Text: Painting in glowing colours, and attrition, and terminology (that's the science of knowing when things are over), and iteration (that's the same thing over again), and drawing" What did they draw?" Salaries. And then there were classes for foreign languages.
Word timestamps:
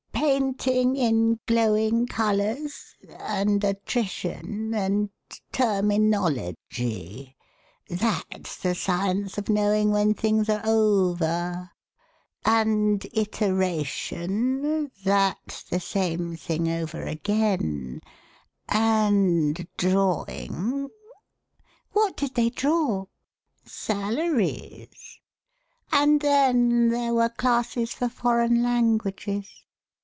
Painting 0.21 0.95
in 0.95 1.39
glowing 1.47 2.05
colours, 2.05 2.95
and 3.19 3.63
attrition, 3.63 4.73
and 4.73 5.09
terminology 5.51 7.35
(that's 7.89 8.55
the 8.57 8.75
science 8.75 9.37
of 9.39 9.49
knowing 9.49 9.91
when 9.91 10.13
things 10.13 10.47
are 10.47 10.61
over), 10.63 11.71
and 12.45 13.05
iteration 13.13 14.91
(that's 15.03 15.63
the 15.63 15.79
same 15.79 16.35
thing 16.37 16.69
over 16.69 17.01
again), 17.03 17.99
and 18.69 19.67
drawing" 19.75 20.89
What 21.93 22.15
did 22.15 22.35
they 22.35 22.49
draw?" 22.51 23.05
Salaries. 23.65 25.19
And 25.91 26.21
then 26.21 26.89
there 26.89 27.13
were 27.13 27.29
classes 27.29 27.93
for 27.93 28.07
foreign 28.07 28.61
languages. 28.63 29.49